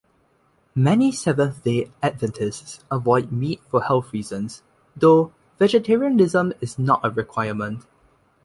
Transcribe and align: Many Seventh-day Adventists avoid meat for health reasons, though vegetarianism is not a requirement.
Many 0.73 1.11
Seventh-day 1.11 1.91
Adventists 2.01 2.83
avoid 2.89 3.31
meat 3.31 3.61
for 3.69 3.83
health 3.83 4.11
reasons, 4.13 4.63
though 4.95 5.31
vegetarianism 5.59 6.53
is 6.59 6.79
not 6.79 7.01
a 7.03 7.11
requirement. 7.11 7.85